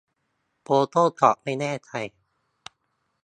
[0.63, 1.91] โฟโต้ช็อปไม่แน่ใจ